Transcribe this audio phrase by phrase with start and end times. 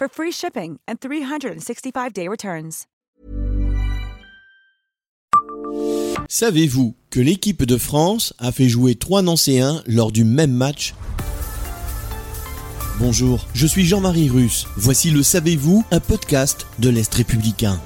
[0.00, 2.86] for free shipping and 365-day returns.
[6.28, 10.94] Savez-vous que l'équipe de France a fait jouer trois Nancéens lors du même match?
[12.98, 14.66] Bonjour, je suis Jean-Marie Russe.
[14.76, 17.80] Voici le Savez-vous, un podcast de l'Est républicain.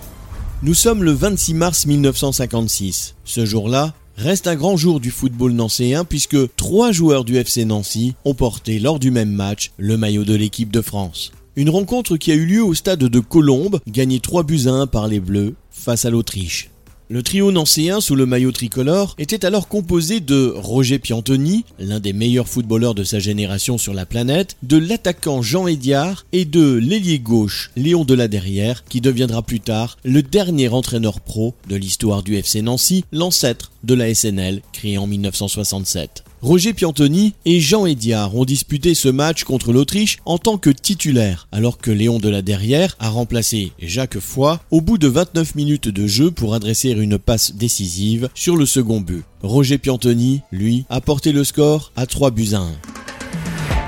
[0.62, 3.16] Nous sommes le 26 mars 1956.
[3.24, 8.15] Ce jour-là, reste un grand jour du football nancéen puisque trois joueurs du FC Nancy
[8.24, 11.33] ont porté lors du même match le maillot de l'équipe de France.
[11.57, 14.87] Une rencontre qui a eu lieu au stade de Colombes, gagné 3 buts à 1
[14.89, 16.71] par les Bleus face à l'Autriche.
[17.09, 22.13] Le trio nancéen sous le maillot tricolore était alors composé de Roger Piantoni, l'un des
[22.13, 27.21] meilleurs footballeurs de sa génération sur la planète, de l'attaquant Jean Ediard et de l'ailier
[27.21, 32.63] gauche Léon Deladerrière qui deviendra plus tard le dernier entraîneur pro de l'histoire du FC
[32.63, 36.24] Nancy, l'ancêtre de la SNL créé en 1967.
[36.45, 41.48] Roger Piantoni et Jean Ediard ont disputé ce match contre l'Autriche en tant que titulaire,
[41.52, 45.88] alors que Léon de la Derrière a remplacé Jacques Foy au bout de 29 minutes
[45.88, 49.24] de jeu pour adresser une passe décisive sur le second but.
[49.40, 52.72] Roger Piantoni, lui, a porté le score à 3 buts à 1.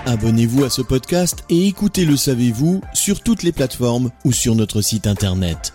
[0.06, 4.80] Abonnez-vous à ce podcast et écoutez Le Savez-vous sur toutes les plateformes ou sur notre
[4.80, 5.74] site internet.